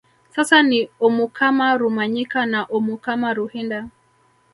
[0.35, 3.79] Sasa ni omukama Rumanyika na omukama Ruhinda